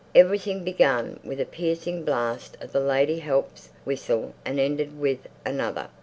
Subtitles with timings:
[0.15, 5.89] Everything began with a piercing blast of the lady help's whistle and ended with another.